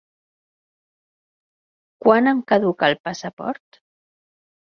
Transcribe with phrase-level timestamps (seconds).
[2.05, 3.81] Quan em caduca el passaport?